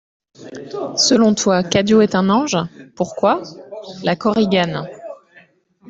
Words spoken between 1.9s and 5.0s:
est un ange? Pourquoi? LA KORIGANE.